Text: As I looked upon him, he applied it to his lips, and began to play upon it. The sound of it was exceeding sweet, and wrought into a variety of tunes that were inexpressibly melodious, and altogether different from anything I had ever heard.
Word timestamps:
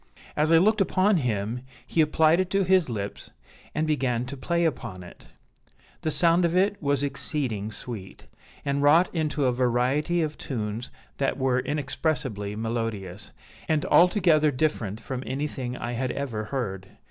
As 0.35 0.51
I 0.51 0.57
looked 0.57 0.81
upon 0.81 1.17
him, 1.17 1.61
he 1.85 2.01
applied 2.01 2.39
it 2.39 2.49
to 2.49 2.63
his 2.63 2.89
lips, 2.89 3.29
and 3.75 3.85
began 3.85 4.25
to 4.25 4.35
play 4.35 4.65
upon 4.65 5.03
it. 5.03 5.27
The 6.01 6.09
sound 6.09 6.43
of 6.43 6.55
it 6.57 6.81
was 6.81 7.03
exceeding 7.03 7.71
sweet, 7.71 8.25
and 8.65 8.81
wrought 8.81 9.13
into 9.13 9.45
a 9.45 9.51
variety 9.53 10.23
of 10.23 10.39
tunes 10.39 10.89
that 11.17 11.37
were 11.37 11.59
inexpressibly 11.59 12.55
melodious, 12.55 13.31
and 13.69 13.85
altogether 13.85 14.49
different 14.49 14.99
from 14.99 15.21
anything 15.23 15.77
I 15.77 15.91
had 15.91 16.09
ever 16.11 16.45
heard. 16.45 16.87